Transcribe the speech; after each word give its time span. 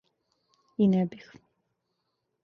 И 0.85 0.87
не 0.93 1.03
бих! 1.11 1.27